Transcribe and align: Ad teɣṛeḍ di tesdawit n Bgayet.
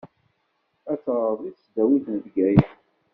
Ad 0.91 0.99
teɣṛeḍ 1.03 1.37
di 1.41 1.51
tesdawit 1.55 2.05
n 2.09 2.15
Bgayet. 2.25 2.71